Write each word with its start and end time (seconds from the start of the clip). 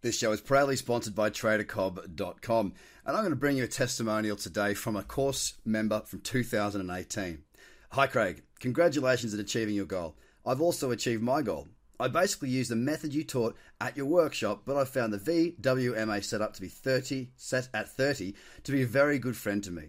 This 0.00 0.16
show 0.16 0.30
is 0.30 0.40
proudly 0.40 0.76
sponsored 0.76 1.16
by 1.16 1.30
TraderCobb.com, 1.30 2.72
and 3.04 3.16
I'm 3.16 3.22
going 3.22 3.30
to 3.30 3.36
bring 3.36 3.56
you 3.56 3.64
a 3.64 3.68
testimonial 3.68 4.36
today 4.36 4.72
from 4.72 4.94
a 4.94 5.02
course 5.02 5.54
member 5.64 6.02
from 6.02 6.20
2018. 6.20 7.42
Hi, 7.90 8.06
Craig. 8.06 8.44
Congratulations 8.60 9.34
on 9.34 9.40
achieving 9.40 9.74
your 9.74 9.86
goal. 9.86 10.14
I've 10.46 10.60
also 10.60 10.92
achieved 10.92 11.24
my 11.24 11.42
goal. 11.42 11.66
I 11.98 12.06
basically 12.06 12.50
used 12.50 12.70
the 12.70 12.76
method 12.76 13.12
you 13.12 13.24
taught 13.24 13.56
at 13.80 13.96
your 13.96 14.06
workshop, 14.06 14.62
but 14.64 14.76
I 14.76 14.84
found 14.84 15.12
the 15.12 15.18
VWMA 15.18 16.22
setup 16.22 16.54
to 16.54 16.60
be 16.60 16.68
30 16.68 17.30
set 17.34 17.68
at 17.74 17.90
30 17.90 18.34
to 18.62 18.72
be 18.72 18.82
a 18.82 18.86
very 18.86 19.18
good 19.18 19.36
friend 19.36 19.64
to 19.64 19.72
me. 19.72 19.88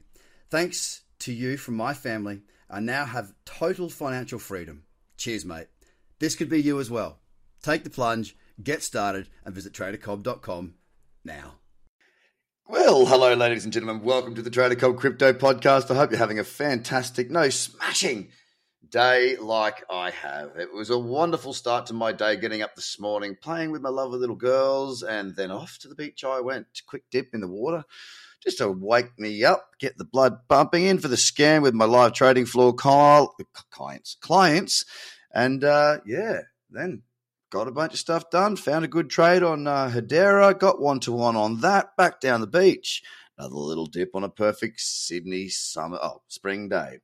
Thanks 0.49 1.03
to 1.19 1.31
you 1.31 1.55
from 1.55 1.75
my 1.75 1.93
family, 1.93 2.41
I 2.67 2.79
now 2.79 3.05
have 3.05 3.35
total 3.45 3.89
financial 3.89 4.39
freedom. 4.39 4.85
Cheers, 5.17 5.45
mate. 5.45 5.67
This 6.17 6.35
could 6.35 6.49
be 6.49 6.59
you 6.59 6.79
as 6.79 6.89
well. 6.89 7.19
Take 7.61 7.83
the 7.83 7.91
plunge 7.91 8.35
Get 8.61 8.83
started 8.83 9.29
and 9.45 9.55
visit 9.55 9.71
tradercobb.com 9.71 10.73
now. 11.23 11.55
Well, 12.67 13.05
hello, 13.05 13.33
ladies 13.33 13.63
and 13.63 13.71
gentlemen. 13.71 14.03
Welcome 14.03 14.35
to 14.35 14.41
the 14.41 14.49
Trader 14.49 14.75
Cobb 14.75 14.97
Crypto 14.97 15.31
Podcast. 15.31 15.89
I 15.89 15.95
hope 15.95 16.11
you're 16.11 16.19
having 16.19 16.39
a 16.39 16.43
fantastic, 16.43 17.31
no, 17.31 17.49
smashing 17.49 18.29
day 18.89 19.37
like 19.37 19.85
I 19.89 20.11
have. 20.11 20.57
It 20.57 20.73
was 20.73 20.89
a 20.89 20.99
wonderful 20.99 21.53
start 21.53 21.85
to 21.85 21.93
my 21.93 22.11
day 22.11 22.35
getting 22.35 22.61
up 22.61 22.75
this 22.75 22.99
morning, 22.99 23.37
playing 23.41 23.71
with 23.71 23.81
my 23.81 23.89
lovely 23.89 24.19
little 24.19 24.35
girls, 24.35 25.03
and 25.03 25.37
then 25.37 25.51
off 25.51 25.77
to 25.79 25.87
the 25.87 25.95
beach 25.95 26.25
I 26.25 26.41
went. 26.41 26.67
Quick 26.85 27.03
dip 27.11 27.29
in 27.33 27.39
the 27.39 27.47
water 27.47 27.85
just 28.43 28.57
to 28.57 28.69
wake 28.69 29.17
me 29.17 29.43
up, 29.43 29.69
get 29.79 29.97
the 29.97 30.05
blood 30.05 30.37
pumping 30.49 30.85
in 30.85 30.97
for 30.97 31.07
the 31.07 31.17
scan 31.17 31.61
with 31.61 31.73
my 31.73 31.85
live 31.85 32.13
trading 32.13 32.45
floor 32.45 32.73
Kyle, 32.73 33.35
clients, 33.71 34.17
clients, 34.21 34.85
and 35.33 35.63
uh, 35.63 35.99
yeah, 36.05 36.41
then 36.69 37.03
got 37.49 37.67
a 37.67 37.71
bunch 37.71 37.93
of 37.93 37.99
stuff 37.99 38.29
done. 38.29 38.55
Found 38.55 38.85
a 38.85 38.89
good 38.89 39.09
trade 39.09 39.43
on 39.43 39.67
uh, 39.67 39.89
Hedera. 39.89 40.57
Got 40.57 40.81
one 40.81 40.99
to 41.01 41.11
one 41.11 41.35
on 41.35 41.61
that. 41.61 41.95
Back 41.97 42.19
down 42.19 42.41
the 42.41 42.47
beach. 42.47 43.03
Another 43.37 43.55
little 43.55 43.85
dip 43.85 44.15
on 44.15 44.23
a 44.23 44.29
perfect 44.29 44.81
Sydney 44.81 45.47
summer, 45.47 45.97
oh, 46.01 46.21
spring 46.27 46.67
day. 46.67 46.99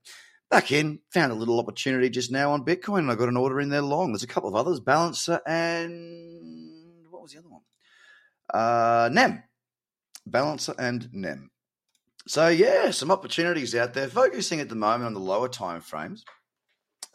Back 0.51 0.71
in, 0.71 0.99
found 1.11 1.31
a 1.31 1.35
little 1.35 1.59
opportunity 1.59 2.09
just 2.09 2.31
now 2.31 2.51
on 2.51 2.65
Bitcoin, 2.65 2.99
and 2.99 3.11
I 3.11 3.15
got 3.15 3.29
an 3.29 3.37
order 3.37 3.59
in 3.59 3.69
there 3.69 3.81
long. 3.81 4.11
There's 4.11 4.23
a 4.23 4.27
couple 4.27 4.49
of 4.49 4.55
others, 4.55 4.79
Balancer 4.79 5.39
and 5.47 7.05
what 7.09 7.21
was 7.21 7.31
the 7.31 7.39
other 7.39 7.49
one? 7.49 7.61
Uh, 8.53 9.09
Nem, 9.11 9.43
Balancer 10.27 10.75
and 10.77 11.09
Nem. 11.13 11.49
So 12.27 12.47
yeah, 12.47 12.91
some 12.91 13.11
opportunities 13.11 13.75
out 13.75 13.93
there. 13.93 14.07
Focusing 14.07 14.59
at 14.59 14.69
the 14.69 14.75
moment 14.75 15.05
on 15.05 15.13
the 15.13 15.19
lower 15.19 15.47
time 15.47 15.81
frames. 15.81 16.25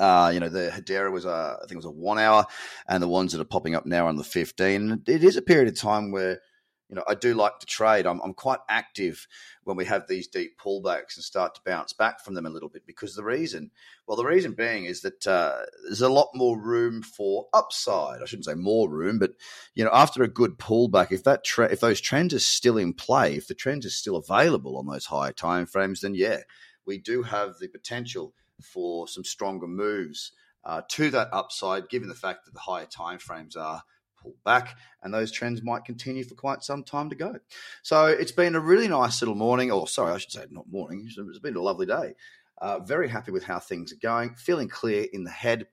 Uh, 0.00 0.30
you 0.32 0.40
know, 0.40 0.48
the 0.48 0.70
Hedera 0.74 1.12
was 1.12 1.26
a, 1.26 1.58
I 1.58 1.60
think 1.60 1.72
it 1.72 1.76
was 1.76 1.84
a 1.84 1.90
one 1.90 2.18
hour, 2.18 2.46
and 2.88 3.02
the 3.02 3.08
ones 3.08 3.32
that 3.32 3.40
are 3.40 3.44
popping 3.44 3.74
up 3.74 3.84
now 3.84 4.06
on 4.06 4.16
the 4.16 4.24
15. 4.24 5.02
It 5.06 5.22
is 5.22 5.36
a 5.36 5.42
period 5.42 5.68
of 5.68 5.78
time 5.78 6.10
where, 6.10 6.40
you 6.88 6.96
know, 6.96 7.04
I 7.06 7.14
do 7.14 7.34
like 7.34 7.58
to 7.58 7.66
trade. 7.66 8.06
I'm, 8.06 8.18
I'm 8.22 8.32
quite 8.32 8.60
active 8.66 9.28
when 9.64 9.76
we 9.76 9.84
have 9.84 10.08
these 10.08 10.26
deep 10.26 10.52
pullbacks 10.58 11.16
and 11.16 11.22
start 11.22 11.54
to 11.54 11.60
bounce 11.66 11.92
back 11.92 12.24
from 12.24 12.32
them 12.32 12.46
a 12.46 12.50
little 12.50 12.70
bit 12.70 12.86
because 12.86 13.14
the 13.14 13.22
reason, 13.22 13.72
well, 14.06 14.16
the 14.16 14.24
reason 14.24 14.54
being 14.54 14.86
is 14.86 15.02
that 15.02 15.26
uh, 15.26 15.58
there's 15.84 16.00
a 16.00 16.08
lot 16.08 16.30
more 16.34 16.58
room 16.58 17.02
for 17.02 17.48
upside. 17.52 18.22
I 18.22 18.24
shouldn't 18.24 18.46
say 18.46 18.54
more 18.54 18.88
room, 18.88 19.18
but 19.18 19.32
you 19.74 19.84
know, 19.84 19.90
after 19.92 20.22
a 20.22 20.28
good 20.28 20.58
pullback, 20.58 21.12
if 21.12 21.24
that 21.24 21.44
tre- 21.44 21.70
if 21.70 21.80
those 21.80 22.00
trends 22.00 22.32
are 22.32 22.40
still 22.40 22.78
in 22.78 22.94
play, 22.94 23.34
if 23.34 23.48
the 23.48 23.54
trends 23.54 23.84
are 23.84 23.90
still 23.90 24.16
available 24.16 24.78
on 24.78 24.86
those 24.86 25.04
higher 25.04 25.32
time 25.32 25.66
frames, 25.66 26.00
then 26.00 26.14
yeah, 26.14 26.38
we 26.86 26.96
do 26.96 27.22
have 27.22 27.58
the 27.60 27.68
potential 27.68 28.32
for 28.61 29.08
some 29.08 29.25
stronger 29.25 29.66
moves 29.66 30.33
uh, 30.64 30.83
to 30.89 31.11
that 31.11 31.28
upside, 31.33 31.89
given 31.89 32.08
the 32.08 32.14
fact 32.14 32.44
that 32.44 32.55
the 32.55 32.61
higher 32.61 32.86
timeframes 32.86 33.56
are 33.56 33.83
pulled 34.20 34.42
back 34.44 34.77
and 35.03 35.12
those 35.12 35.33
trends 35.33 35.62
might 35.62 35.84
continue 35.84 36.25
for 36.25 36.34
quite 36.34 36.62
some 36.62 36.84
time 36.84 37.08
to 37.11 37.16
go. 37.16 37.36
So 37.83 38.06
it's 38.06 38.33
been 38.33 38.55
a 38.55 38.61
really 38.61 38.88
nice 38.88 39.22
little 39.22 39.34
morning, 39.34 39.70
or 39.70 39.88
sorry, 39.88 40.12
I 40.12 40.19
should 40.19 40.33
say 40.33 40.44
not 40.50 40.70
morning, 40.70 41.08
it's 41.08 41.38
been 41.38 41.56
a 41.56 41.62
lovely 41.62 41.86
day. 41.86 42.14
Uh, 42.58 42.78
very 42.81 43.08
happy 43.08 43.31
with 43.31 43.44
how 43.44 43.58
things 43.58 43.93
are 43.93 43.97
going, 44.03 44.34
feeling 44.34 44.69
clear 44.69 45.06
in 45.12 45.25
the 45.25 45.31
head, 45.31 45.66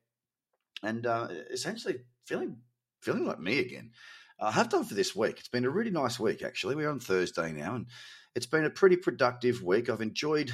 and 0.84 1.06
uh, 1.06 1.28
essentially 1.52 1.98
feeling 2.26 2.58
feeling 3.02 3.26
like 3.26 3.40
me 3.40 3.60
again. 3.60 3.92
I 4.40 4.52
have 4.52 4.70
done 4.70 4.86
for 4.86 4.94
this 4.94 5.16
week. 5.16 5.40
It's 5.40 5.50
been 5.50 5.66
a 5.66 5.70
really 5.70 5.92
nice 5.92 6.20
week, 6.20 6.44
actually. 6.44 6.76
We're 6.76 6.90
on 6.90 7.00
Thursday 7.00 7.52
now, 7.52 7.76
and 7.76 7.88
it's 8.36 8.46
been 8.46 8.66
a 8.66 8.70
pretty 8.70 8.96
productive 8.96 9.62
week. 9.64 9.90
I've 9.90 10.02
enjoyed 10.02 10.54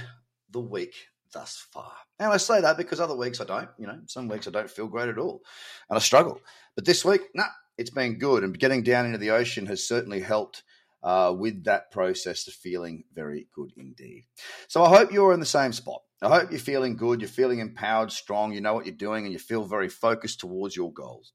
the 0.50 0.60
week 0.60 0.96
thus 1.34 1.66
far. 1.72 1.92
And 2.20 2.32
I 2.32 2.38
say 2.38 2.62
that 2.62 2.78
because 2.78 3.00
other 3.00 3.16
weeks 3.16 3.42
I 3.42 3.46
don't. 3.46 3.70
You 3.78 3.88
know, 3.88 4.00
some 4.08 4.28
weeks 4.28 4.48
I 4.48 4.52
don't 4.52 4.70
feel 4.70 4.88
great 4.88 5.10
at 5.10 5.18
all, 5.18 5.42
and 5.90 5.98
I 5.98 6.00
struggle. 6.00 6.40
But 6.76 6.86
this 6.86 7.04
week, 7.04 7.22
nah, 7.36 7.46
it's 7.78 7.90
been 7.90 8.18
good. 8.18 8.44
And 8.44 8.58
getting 8.58 8.84
down 8.84 9.06
into 9.06 9.18
the 9.18 9.32
ocean 9.32 9.66
has 9.66 9.86
certainly 9.88 10.22
helped 10.22 10.64
uh, 11.04 11.34
with 11.38 11.66
that 11.66 11.92
process 11.92 12.48
of 12.48 12.54
feeling 12.54 13.04
very 13.14 13.48
good 13.54 13.72
indeed. 13.78 14.26
So 14.68 14.84
I 14.84 14.90
hope 14.90 15.12
you're 15.12 15.34
in 15.34 15.40
the 15.40 15.46
same 15.46 15.74
spot. 15.74 16.02
I 16.22 16.30
hope 16.30 16.52
you're 16.52 16.60
feeling 16.60 16.96
good. 16.96 17.20
You're 17.20 17.28
feeling 17.28 17.60
empowered, 17.60 18.12
strong. 18.12 18.54
You 18.54 18.62
know 18.62 18.74
what 18.74 18.86
you're 18.86 18.96
doing, 18.96 19.26
and 19.26 19.34
you 19.34 19.40
feel 19.40 19.66
very 19.66 19.90
focused 19.90 20.40
towards 20.40 20.76
your 20.76 20.94
goals. 20.94 21.34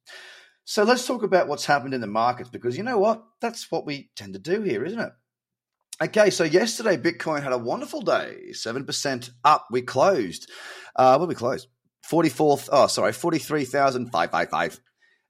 So 0.64 0.84
let's 0.84 1.06
talk 1.06 1.22
about 1.22 1.48
what's 1.48 1.64
happened 1.64 1.94
in 1.94 2.00
the 2.00 2.06
markets 2.06 2.50
because 2.50 2.76
you 2.76 2.82
know 2.82 2.98
what? 2.98 3.24
That's 3.40 3.70
what 3.70 3.86
we 3.86 4.10
tend 4.16 4.34
to 4.34 4.38
do 4.38 4.62
here, 4.62 4.84
isn't 4.84 5.00
it? 5.00 5.12
Okay, 6.00 6.30
so 6.30 6.44
yesterday 6.44 6.96
Bitcoin 6.96 7.42
had 7.42 7.52
a 7.52 7.58
wonderful 7.58 8.02
day, 8.02 8.52
seven 8.52 8.84
percent 8.84 9.30
up. 9.44 9.66
We 9.72 9.82
closed. 9.82 10.48
Uh, 10.94 11.24
we 11.28 11.34
closed? 11.34 11.66
Forty 12.04 12.28
fourth. 12.28 12.68
Oh, 12.70 12.86
sorry, 12.86 13.12
forty 13.12 13.38
three 13.38 13.64
thousand 13.64 14.12
five 14.12 14.30
five 14.30 14.48
five. 14.48 14.78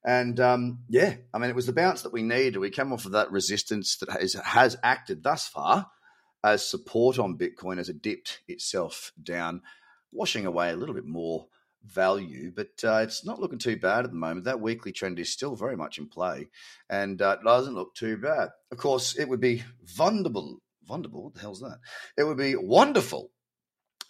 And 0.05 0.39
um, 0.39 0.81
yeah, 0.91 1.15
I 1.33 1.39
mean, 1.39 1.49
it 1.49 1.57
was 1.57 1.65
the 1.65 1.73
bounce 1.73 2.03
that 2.03 2.13
we 2.13 2.23
needed. 2.23 2.59
We 2.59 2.69
came 2.69 2.93
off 2.93 3.07
of 3.07 3.13
that 3.13 3.33
resistance 3.33 3.97
that 3.97 4.11
has, 4.11 4.35
has 4.35 4.77
acted 4.83 5.23
thus 5.23 5.49
far 5.49 5.87
as 6.45 6.69
support 6.69 7.19
on 7.19 7.39
Bitcoin 7.39 7.79
as 7.79 7.89
it 7.89 8.03
dipped 8.03 8.41
itself 8.47 9.13
down, 9.23 9.63
washing 10.13 10.45
away 10.45 10.69
a 10.69 10.77
little 10.77 10.95
bit 10.95 11.07
more 11.07 11.47
value, 11.89 12.53
but 12.55 12.69
uh, 12.85 13.01
it's 13.03 13.25
not 13.25 13.41
looking 13.41 13.59
too 13.59 13.77
bad 13.77 14.05
at 14.05 14.11
the 14.11 14.17
moment. 14.17 14.45
That 14.45 14.61
weekly 14.61 14.93
trend 14.93 15.19
is 15.19 15.33
still 15.33 15.57
very 15.57 15.77
much 15.77 15.99
in 15.99 16.07
play 16.07 16.49
and 16.89 17.21
uh, 17.21 17.37
doesn't 17.45 17.75
look 17.75 17.95
too 17.95 18.17
bad. 18.17 18.51
Of 18.71 18.79
course, 18.79 19.17
it 19.17 19.29
would 19.29 19.41
be 19.41 19.65
wonderful. 19.99 20.61
Wonderful? 20.89 21.25
What 21.25 21.35
the 21.35 21.41
hell's 21.41 21.61
that? 21.61 21.79
It 22.17 22.25
would 22.25 22.39
be 22.39 22.57
wonderful 22.57 23.31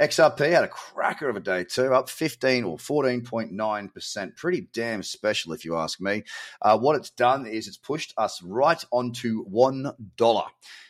XRP 0.00 0.50
had 0.50 0.64
a 0.64 0.68
cracker 0.68 1.28
of 1.28 1.36
a 1.36 1.40
day 1.40 1.62
too, 1.62 1.94
up 1.94 2.08
15 2.08 2.64
or 2.64 2.78
14.9%. 2.78 4.36
Pretty 4.36 4.66
damn 4.72 5.04
special, 5.04 5.52
if 5.52 5.64
you 5.64 5.76
ask 5.76 6.00
me. 6.00 6.24
Uh, 6.60 6.76
what 6.76 6.96
it's 6.96 7.10
done 7.10 7.46
is 7.46 7.68
it's 7.68 7.76
pushed 7.76 8.12
us 8.16 8.42
right 8.42 8.84
onto 8.90 9.44
$1. 9.46 10.46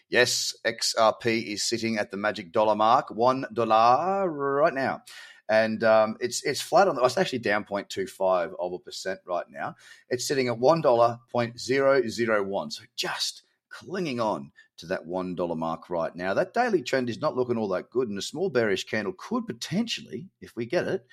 Yes, 0.09 0.55
XRP 0.65 1.53
is 1.53 1.65
sitting 1.65 1.99
at 1.99 2.11
the 2.11 2.17
magic 2.17 2.53
dollar 2.53 2.75
mark, 2.75 3.11
one 3.11 3.47
dollar 3.53 4.29
right 4.31 4.75
now, 4.75 5.03
and 5.49 5.83
um, 5.85 6.17
it's 6.21 6.43
it's 6.45 6.61
flat 6.61 6.89
on. 6.89 6.97
The, 6.97 7.03
it's 7.03 7.19
actually 7.19 7.41
down 7.41 7.65
0.25 7.65 8.53
of 8.59 8.73
a 8.73 8.79
percent 8.79 9.21
right 9.27 9.47
now. 9.51 9.75
It's 10.11 10.27
sitting 10.27 10.49
at 10.49 10.59
one 10.59 10.81
dollar 10.81 11.19
point 11.33 11.59
zero 11.59 12.07
zero 12.09 12.43
one. 12.43 12.71
So 12.71 12.85
just 12.97 13.45
clinging 13.75 14.21
on 14.21 14.53
to 14.77 14.87
that 14.87 15.07
$1 15.07 15.57
mark 15.57 15.91
right 15.91 16.15
now. 16.15 16.33
That 16.33 16.55
daily 16.55 16.83
trend 16.83 17.11
is 17.11 17.21
not 17.21 17.37
looking 17.37 17.57
all 17.57 17.69
that 17.69 17.91
good, 17.91 18.09
and 18.09 18.19
a 18.19 18.23
small 18.23 18.49
bearish 18.49 18.85
candle 18.85 19.15
could 19.17 19.47
potentially, 19.47 20.29
if 20.41 20.55
we 20.57 20.67
get 20.67 20.87
it, 20.87 21.05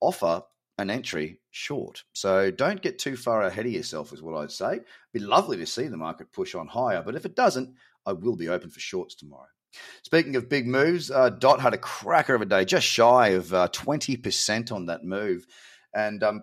offer 0.00 0.42
an 0.78 0.90
entry 0.90 1.40
short. 1.50 2.02
So 2.12 2.50
don't 2.50 2.82
get 2.82 2.98
too 2.98 3.16
far 3.16 3.42
ahead 3.42 3.66
of 3.66 3.72
yourself, 3.72 4.12
is 4.12 4.22
what 4.22 4.36
I'd 4.36 4.50
say. 4.50 4.74
It'd 4.74 4.84
be 5.12 5.20
lovely 5.20 5.56
to 5.58 5.66
see 5.66 5.88
the 5.88 5.96
market 5.96 6.32
push 6.32 6.54
on 6.54 6.66
higher, 6.66 7.02
but 7.02 7.14
if 7.14 7.24
it 7.24 7.36
doesn't, 7.36 7.74
I 8.06 8.12
will 8.12 8.36
be 8.36 8.48
open 8.48 8.70
for 8.70 8.80
shorts 8.80 9.14
tomorrow. 9.14 9.48
Speaking 10.02 10.36
of 10.36 10.48
big 10.48 10.66
moves, 10.66 11.10
uh, 11.10 11.30
Dot 11.30 11.60
had 11.60 11.74
a 11.74 11.78
cracker 11.78 12.34
of 12.34 12.42
a 12.42 12.46
day, 12.46 12.64
just 12.64 12.86
shy 12.86 13.28
of 13.30 13.52
uh, 13.52 13.68
20% 13.68 14.72
on 14.72 14.86
that 14.86 15.04
move. 15.04 15.46
And, 15.94 16.22
um, 16.22 16.42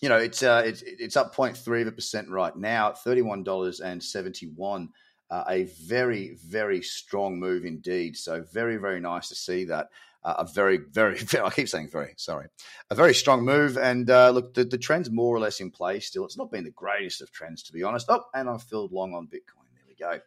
you 0.00 0.08
know, 0.08 0.18
it's, 0.18 0.42
uh, 0.42 0.62
it's, 0.64 0.82
it's 0.82 1.16
up 1.16 1.34
0.3 1.34 1.82
of 1.82 1.88
a 1.88 1.92
percent 1.92 2.28
right 2.28 2.54
now 2.54 2.90
at 2.90 3.02
thirty 3.02 3.22
one 3.22 3.42
dollars 3.42 3.80
and 3.80 4.02
seventy 4.02 4.46
one. 4.46 4.90
Uh, 5.30 5.44
a 5.48 5.64
very, 5.64 6.36
very 6.46 6.82
strong 6.82 7.40
move 7.40 7.64
indeed. 7.64 8.16
So 8.16 8.42
very, 8.52 8.76
very 8.76 9.00
nice 9.00 9.28
to 9.30 9.34
see 9.34 9.64
that. 9.64 9.88
Uh, 10.22 10.34
a 10.38 10.44
very, 10.44 10.78
very, 10.78 11.18
very, 11.18 11.44
I 11.46 11.50
keep 11.50 11.68
saying 11.68 11.88
very, 11.90 12.14
sorry, 12.16 12.48
a 12.90 12.94
very 12.94 13.14
strong 13.14 13.44
move. 13.44 13.76
And 13.78 14.08
uh, 14.10 14.30
look, 14.30 14.54
the, 14.54 14.64
the 14.64 14.78
trend's 14.78 15.10
more 15.10 15.34
or 15.34 15.40
less 15.40 15.60
in 15.60 15.70
place 15.70 16.06
still. 16.06 16.24
It's 16.24 16.38
not 16.38 16.50
been 16.50 16.64
the 16.64 16.70
greatest 16.70 17.22
of 17.22 17.30
trends, 17.32 17.62
to 17.64 17.72
be 17.72 17.82
honest. 17.82 18.06
Oh, 18.08 18.24
and 18.34 18.48
I've 18.48 18.62
filled 18.62 18.92
long 18.92 19.14
on 19.14 19.26
Bitcoin. 19.26 19.63
We 19.98 20.04
go. 20.04 20.20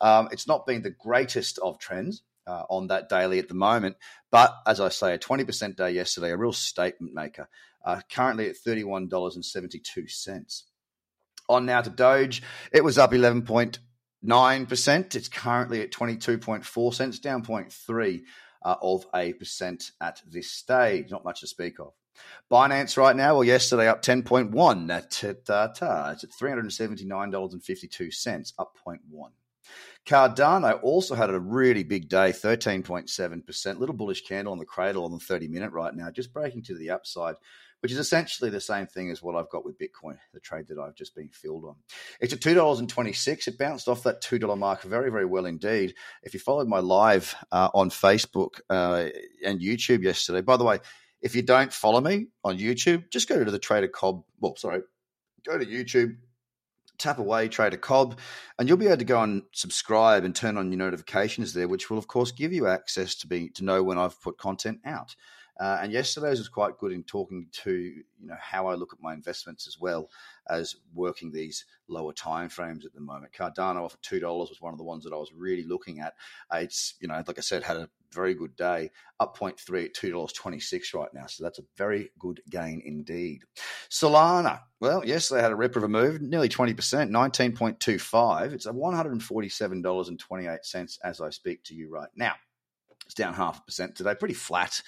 Um, 0.00 0.28
it's 0.32 0.46
not 0.46 0.66
been 0.66 0.82
the 0.82 0.90
greatest 0.90 1.58
of 1.58 1.78
trends. 1.78 2.22
Uh, 2.46 2.62
on 2.70 2.86
that 2.88 3.10
daily 3.10 3.38
at 3.38 3.48
the 3.48 3.54
moment. 3.54 3.96
But 4.32 4.56
as 4.66 4.80
I 4.80 4.88
say, 4.88 5.14
a 5.14 5.18
20% 5.18 5.76
day 5.76 5.92
yesterday, 5.92 6.32
a 6.32 6.36
real 6.36 6.54
statement 6.54 7.14
maker, 7.14 7.48
uh, 7.84 8.00
currently 8.10 8.48
at 8.48 8.56
$31.72. 8.56 10.62
On 11.48 11.66
now 11.66 11.82
to 11.82 11.90
Doge, 11.90 12.42
it 12.72 12.82
was 12.82 12.98
up 12.98 13.12
11.9%. 13.12 15.14
It's 15.14 15.28
currently 15.28 15.82
at 15.82 15.92
22.4 15.92 16.94
cents, 16.94 17.20
down 17.20 17.44
0.3 17.44 18.22
uh, 18.64 18.76
of 18.82 19.06
a 19.14 19.34
percent 19.34 19.92
at 20.00 20.20
this 20.26 20.50
stage. 20.50 21.10
Not 21.10 21.24
much 21.24 21.40
to 21.40 21.46
speak 21.46 21.78
of. 21.78 21.92
Binance 22.50 22.96
right 22.96 23.14
now, 23.14 23.34
well, 23.34 23.44
yesterday 23.44 23.86
up 23.88 24.02
10.1. 24.02 24.88
That's 24.88 25.22
at, 25.24 25.48
uh, 25.48 25.68
it's 26.12 26.24
at 26.24 26.30
$379.52, 26.30 28.52
up 28.58 28.76
0.1. 28.86 28.98
Cardano 30.06 30.82
also 30.82 31.14
had 31.14 31.28
a 31.30 31.38
really 31.38 31.84
big 31.84 32.08
day, 32.08 32.30
13.7%. 32.30 33.78
Little 33.78 33.94
bullish 33.94 34.22
candle 34.22 34.52
on 34.52 34.58
the 34.58 34.64
cradle 34.64 35.04
on 35.04 35.12
the 35.12 35.18
30 35.18 35.48
minute 35.48 35.72
right 35.72 35.94
now, 35.94 36.10
just 36.10 36.32
breaking 36.32 36.62
to 36.64 36.74
the 36.74 36.90
upside 36.90 37.36
which 37.80 37.92
is 37.92 37.98
essentially 37.98 38.50
the 38.50 38.60
same 38.60 38.86
thing 38.86 39.10
as 39.10 39.22
what 39.22 39.34
I've 39.34 39.48
got 39.48 39.64
with 39.64 39.78
Bitcoin, 39.78 40.18
the 40.32 40.40
trade 40.40 40.68
that 40.68 40.78
I've 40.78 40.94
just 40.94 41.14
been 41.14 41.30
filled 41.30 41.64
on. 41.64 41.76
It's 42.20 42.32
at 42.32 42.40
$2.26. 42.40 43.48
It 43.48 43.58
bounced 43.58 43.88
off 43.88 44.02
that 44.02 44.22
$2 44.22 44.58
mark 44.58 44.82
very, 44.82 45.10
very 45.10 45.24
well 45.24 45.46
indeed. 45.46 45.94
If 46.22 46.34
you 46.34 46.40
followed 46.40 46.68
my 46.68 46.80
live 46.80 47.34
uh, 47.50 47.70
on 47.74 47.90
Facebook 47.90 48.60
uh, 48.68 49.06
and 49.44 49.60
YouTube 49.60 50.02
yesterday, 50.02 50.42
by 50.42 50.56
the 50.56 50.64
way, 50.64 50.78
if 51.22 51.34
you 51.34 51.42
don't 51.42 51.72
follow 51.72 52.00
me 52.00 52.28
on 52.44 52.58
YouTube, 52.58 53.10
just 53.10 53.28
go 53.28 53.42
to 53.42 53.50
the 53.50 53.58
Trader 53.58 53.88
Cobb. 53.88 54.24
Well, 54.40 54.56
sorry, 54.56 54.82
go 55.44 55.58
to 55.58 55.66
YouTube, 55.66 56.16
tap 56.98 57.18
away 57.18 57.48
Trader 57.48 57.76
Cobb, 57.76 58.18
and 58.58 58.68
you'll 58.68 58.78
be 58.78 58.86
able 58.86 58.98
to 58.98 59.04
go 59.04 59.22
and 59.22 59.42
subscribe 59.52 60.24
and 60.24 60.34
turn 60.34 60.56
on 60.56 60.70
your 60.70 60.78
notifications 60.78 61.52
there, 61.52 61.68
which 61.68 61.90
will 61.90 61.98
of 61.98 62.08
course 62.08 62.32
give 62.32 62.52
you 62.52 62.66
access 62.66 63.14
to 63.16 63.26
be 63.26 63.48
to 63.50 63.64
know 63.64 63.82
when 63.82 63.98
I've 63.98 64.20
put 64.20 64.38
content 64.38 64.80
out. 64.84 65.14
Uh, 65.60 65.78
and 65.82 65.92
yesterday's 65.92 66.38
was 66.38 66.48
quite 66.48 66.78
good 66.78 66.90
in 66.90 67.02
talking 67.02 67.46
to 67.52 67.70
you 67.70 68.02
know 68.22 68.36
how 68.40 68.66
I 68.66 68.74
look 68.74 68.94
at 68.94 69.02
my 69.02 69.12
investments 69.12 69.66
as 69.66 69.78
well 69.78 70.08
as 70.48 70.74
working 70.94 71.30
these 71.30 71.66
lower 71.86 72.14
time 72.14 72.48
frames 72.48 72.86
at 72.86 72.94
the 72.94 73.00
moment. 73.00 73.34
Cardano 73.34 73.84
off 73.84 73.92
at 73.92 74.00
two 74.00 74.20
dollars 74.20 74.48
was 74.48 74.62
one 74.62 74.72
of 74.72 74.78
the 74.78 74.84
ones 74.84 75.04
that 75.04 75.12
I 75.12 75.16
was 75.16 75.32
really 75.34 75.64
looking 75.64 76.00
at. 76.00 76.14
It's 76.50 76.94
you 76.98 77.08
know 77.08 77.22
like 77.26 77.36
I 77.36 77.42
said 77.42 77.62
had 77.62 77.76
a 77.76 77.90
very 78.12 78.34
good 78.34 78.56
day, 78.56 78.90
up 79.18 79.36
0.3 79.36 79.86
at 79.86 79.94
two 79.94 80.10
dollars 80.10 80.32
twenty 80.32 80.60
six 80.60 80.94
right 80.94 81.08
now. 81.12 81.26
So 81.26 81.44
that's 81.44 81.58
a 81.58 81.64
very 81.76 82.10
good 82.18 82.40
gain 82.50 82.82
indeed. 82.84 83.42
Solana, 83.90 84.60
well, 84.80 85.04
yes, 85.04 85.28
they 85.28 85.40
had 85.40 85.52
a 85.52 85.56
ripper 85.56 85.78
of 85.78 85.84
a 85.84 85.88
move, 85.88 86.20
nearly 86.20 86.48
twenty 86.48 86.74
percent, 86.74 87.10
nineteen 87.10 87.52
point 87.52 87.80
two 87.80 87.98
five. 87.98 88.52
It's 88.52 88.66
at 88.66 88.74
one 88.74 88.94
hundred 88.94 89.12
and 89.12 89.22
forty 89.22 89.48
seven 89.48 89.82
dollars 89.82 90.08
and 90.08 90.18
twenty 90.18 90.46
eight 90.46 90.64
cents 90.64 90.98
as 91.04 91.20
I 91.20 91.30
speak 91.30 91.64
to 91.64 91.74
you 91.74 91.90
right 91.90 92.10
now. 92.14 92.34
It's 93.06 93.14
down 93.14 93.34
half 93.34 93.58
a 93.58 93.62
percent 93.62 93.96
today, 93.96 94.14
pretty 94.14 94.34
flat 94.34 94.82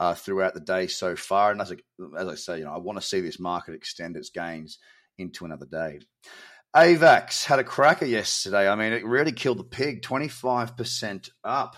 uh, 0.00 0.14
throughout 0.14 0.54
the 0.54 0.60
day 0.60 0.86
so 0.86 1.16
far. 1.16 1.50
And 1.50 1.60
as, 1.60 1.72
as 2.16 2.28
I 2.28 2.34
say, 2.34 2.58
you 2.58 2.64
know, 2.64 2.72
I 2.72 2.78
want 2.78 3.00
to 3.00 3.06
see 3.06 3.20
this 3.20 3.38
market 3.38 3.74
extend 3.74 4.16
its 4.16 4.30
gains 4.30 4.78
into 5.18 5.44
another 5.44 5.66
day. 5.66 6.00
AVAX 6.76 7.44
had 7.44 7.58
a 7.58 7.64
cracker 7.64 8.04
yesterday. 8.04 8.68
I 8.68 8.74
mean, 8.74 8.92
it 8.92 9.04
really 9.04 9.32
killed 9.32 9.58
the 9.58 9.64
pig, 9.64 10.02
25% 10.02 11.30
up. 11.42 11.76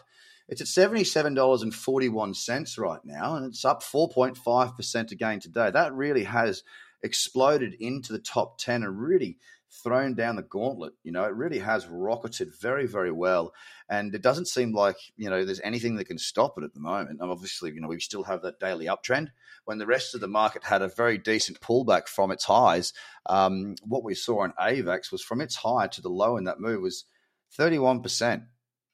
It's 0.50 0.60
at 0.60 0.66
$77.41 0.66 2.78
right 2.78 3.00
now, 3.04 3.36
and 3.36 3.46
it's 3.46 3.64
up 3.64 3.84
4.5% 3.84 5.12
again 5.12 5.38
today. 5.38 5.70
That 5.70 5.94
really 5.94 6.24
has 6.24 6.64
exploded 7.04 7.76
into 7.78 8.12
the 8.12 8.18
top 8.18 8.58
10 8.58 8.82
and 8.82 9.00
really 9.00 9.38
thrown 9.70 10.14
down 10.14 10.34
the 10.34 10.42
gauntlet. 10.42 10.94
You 11.04 11.12
know, 11.12 11.22
it 11.22 11.36
really 11.36 11.60
has 11.60 11.86
rocketed 11.86 12.52
very, 12.60 12.88
very 12.88 13.12
well. 13.12 13.54
And 13.88 14.12
it 14.12 14.22
doesn't 14.22 14.48
seem 14.48 14.72
like, 14.72 14.96
you 15.16 15.30
know, 15.30 15.44
there's 15.44 15.60
anything 15.60 15.94
that 15.96 16.06
can 16.06 16.18
stop 16.18 16.58
it 16.58 16.64
at 16.64 16.74
the 16.74 16.80
moment. 16.80 17.20
And 17.20 17.30
obviously, 17.30 17.70
you 17.70 17.80
know, 17.80 17.86
we 17.86 18.00
still 18.00 18.24
have 18.24 18.42
that 18.42 18.58
daily 18.58 18.86
uptrend. 18.86 19.28
When 19.66 19.78
the 19.78 19.86
rest 19.86 20.16
of 20.16 20.20
the 20.20 20.26
market 20.26 20.64
had 20.64 20.82
a 20.82 20.88
very 20.88 21.16
decent 21.16 21.60
pullback 21.60 22.08
from 22.08 22.32
its 22.32 22.44
highs, 22.44 22.92
um, 23.26 23.76
what 23.84 24.02
we 24.02 24.16
saw 24.16 24.42
in 24.42 24.50
AVAX 24.60 25.12
was 25.12 25.22
from 25.22 25.40
its 25.40 25.54
high 25.54 25.86
to 25.86 26.02
the 26.02 26.08
low 26.08 26.36
in 26.36 26.42
that 26.44 26.58
move 26.58 26.82
was 26.82 27.04
31%. 27.56 28.46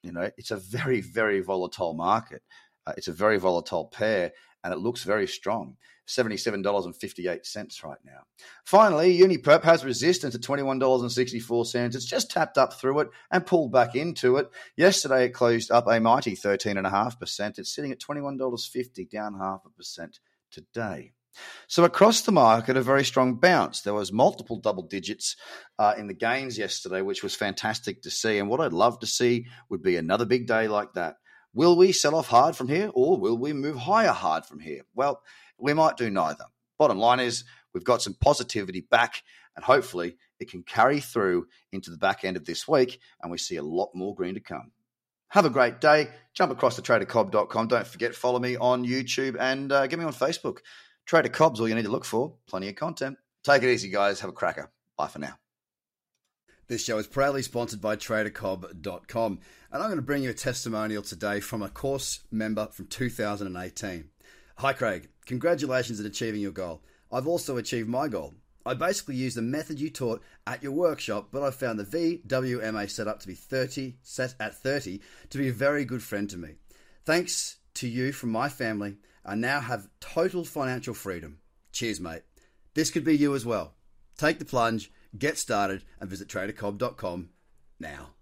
You 0.07 0.13
know, 0.13 0.31
it's 0.37 0.53
a 0.53 0.57
very, 0.57 1.01
very 1.01 1.41
volatile 1.41 1.95
market. 1.95 2.43
Uh, 2.87 2.93
it's 2.97 3.09
a 3.09 3.13
very 3.13 3.39
volatile 3.39 3.87
pair, 3.87 4.33
and 4.63 4.73
it 4.73 4.79
looks 4.79 5.03
very 5.03 5.27
strong. 5.27 5.77
$77.58 6.07 7.85
right 7.85 7.99
now. 8.05 8.21
Finally, 8.65 9.19
Uniperp 9.19 9.65
has 9.65 9.85
resistance 9.85 10.37
at 10.37 10.41
$21.64. 10.41 11.95
It's 11.95 12.05
just 12.05 12.31
tapped 12.31 12.57
up 12.57 12.75
through 12.75 13.01
it 13.01 13.09
and 13.33 13.45
pulled 13.45 13.73
back 13.73 13.97
into 13.97 14.37
it. 14.37 14.49
Yesterday, 14.77 15.25
it 15.25 15.31
closed 15.31 15.73
up 15.73 15.89
a 15.89 15.99
mighty 15.99 16.37
13.5%. 16.37 17.59
It's 17.59 17.75
sitting 17.75 17.91
at 17.91 18.01
$21.50, 18.01 19.11
down 19.11 19.39
half 19.41 19.63
a 19.67 19.71
percent 19.71 20.21
today. 20.53 21.13
So 21.69 21.85
across 21.85 22.23
the 22.23 22.33
market, 22.33 22.77
a 22.77 22.83
very 22.83 23.05
strong 23.05 23.37
bounce. 23.37 23.81
There 23.81 23.95
was 23.95 24.13
multiple 24.13 24.61
double 24.61 24.85
digits 24.85 25.37
uh, 25.79 25.95
in 25.97 26.07
the 26.07 26.15
gains 26.15 26.59
yesterday, 26.59 27.03
which 27.03 27.23
was 27.23 27.35
fantastic 27.35 28.03
to 28.03 28.11
see. 28.11 28.39
And 28.39 28.49
what 28.49 28.61
I'd 28.61 28.73
love 28.73 29.01
to 29.01 29.07
see 29.07 29.47
would 29.69 29.83
be 29.83 29.97
another 29.97 30.25
big 30.25 30.47
day 30.47 30.69
like 30.69 30.95
that. 30.95 31.17
Will 31.55 31.77
we 31.77 31.93
sell 31.93 32.15
off 32.15 32.29
hard 32.29 32.55
from 32.55 32.69
here, 32.69 32.91
or 32.93 33.19
will 33.19 33.39
we 33.39 33.53
move 33.53 33.77
higher 33.77 34.13
hard 34.13 34.45
from 34.45 34.61
here? 34.61 34.83
Well, 34.95 35.23
we 35.59 35.73
might 35.73 35.97
do 35.97 36.11
neither. 36.11 36.45
Bottom 36.79 36.99
line 36.99 37.21
is, 37.21 37.45
we've 37.73 37.83
got 37.83 38.03
some 38.03 38.15
positivity 38.21 38.83
back, 38.91 39.23
and 39.57 39.65
hopefully 39.65 40.17
it 40.39 40.51
can 40.51 40.63
carry 40.63 41.01
through 41.01 41.47
into 41.73 41.91
the 41.91 41.97
back 41.97 42.25
end 42.25 42.37
of 42.37 42.45
this 42.45 42.69
week, 42.69 43.01
and 43.23 43.33
we 43.33 43.39
see 43.39 43.57
a 43.57 43.63
lot 43.63 43.91
more 43.95 44.15
green 44.15 44.35
to 44.35 44.41
come. 44.41 44.73
Have 45.29 45.45
a 45.45 45.51
great 45.51 45.81
day. 45.81 46.09
Jump 46.35 46.53
across 46.53 46.77
to 46.77 46.83
tradercobb.com. 46.83 47.69
Don't 47.69 47.87
forget, 47.87 48.15
follow 48.15 48.39
me 48.39 48.57
on 48.57 48.87
YouTube 48.87 49.37
and 49.41 49.73
uh, 49.73 49.87
get 49.87 49.99
me 49.99 50.05
on 50.05 50.13
Facebook. 50.13 50.59
Trader 51.07 51.29
Cobb's 51.29 51.61
all 51.61 51.69
you 51.69 51.75
need 51.77 51.85
to 51.85 51.91
look 51.91 52.05
for. 52.05 52.35
Plenty 52.49 52.69
of 52.69 52.75
content. 52.75 53.17
Take 53.45 53.63
it 53.63 53.73
easy, 53.73 53.89
guys. 53.89 54.19
Have 54.21 54.31
a 54.31 54.33
cracker. 54.33 54.71
Bye 54.99 55.07
for 55.07 55.21
now. 55.21 55.39
This 56.67 56.85
show 56.85 56.99
is 56.99 57.07
proudly 57.07 57.43
sponsored 57.43 57.81
by 57.81 57.95
TraderCobb.com, 57.95 59.39
and 59.71 59.83
I'm 59.83 59.89
going 59.89 59.99
to 59.99 60.03
bring 60.03 60.25
you 60.25 60.31
a 60.31 60.35
testimonial 60.35 61.05
today 61.05 61.39
from 61.39 61.63
a 61.63 61.69
course 61.69 62.25
member 62.33 62.67
from 62.73 62.89
2018. 62.89 64.09
Hi, 64.57 64.73
Craig. 64.73 65.09
Congratulations 65.27 66.01
on 66.01 66.07
achieving 66.07 66.41
your 66.41 66.51
goal. 66.51 66.83
I've 67.13 67.29
also 67.29 67.57
achieved 67.57 67.89
my 67.89 68.09
goal. 68.09 68.35
I 68.65 68.75
basically 68.75 69.15
used 69.15 69.37
the 69.37 69.43
method 69.43 69.79
you 69.79 69.91
taught 69.91 70.25
at 70.45 70.61
your 70.61 70.73
workshop, 70.73 71.29
but 71.31 71.45
I 71.45 71.53
found 71.53 71.79
the 71.79 71.85
VWMA 71.85 72.91
setup 72.91 73.21
to 73.21 73.29
be 73.29 73.35
30 73.35 73.99
set 74.03 74.35
at 74.41 74.57
30 74.57 75.01
to 75.31 75.39
be 75.39 75.49
a 75.49 75.53
very 75.53 75.85
good 75.85 76.03
friend 76.03 76.29
to 76.31 76.37
me. 76.37 76.55
Thanks 77.05 77.59
to 77.75 77.87
you 77.87 78.11
from 78.11 78.31
my 78.31 78.49
family, 78.49 78.97
I 79.27 79.35
now 79.35 79.61
have 79.61 79.89
total 79.99 80.45
financial 80.45 80.95
freedom. 80.95 81.41
Cheers, 81.73 82.01
mate. 82.01 82.23
This 82.75 82.91
could 82.91 83.05
be 83.05 83.17
you 83.17 83.35
as 83.35 83.45
well. 83.45 83.75
Take 84.17 84.39
the 84.39 84.45
plunge, 84.45 84.93
get 85.19 85.37
started, 85.37 85.85
and 86.01 86.09
visit 86.09 86.29
tradercobb.com 86.29 87.31
now. 87.81 88.16